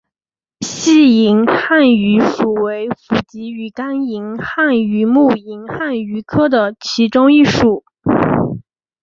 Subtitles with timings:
[0.61, 7.85] 细银汉鱼属为辐鳍鱼纲银汉鱼目银汉鱼科的其中一属。